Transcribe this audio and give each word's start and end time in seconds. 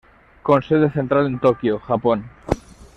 Con 0.41 0.63
sede 0.63 0.89
central 0.91 1.27
en 1.27 1.39
Tokio, 1.39 1.77
Japón. 1.77 2.23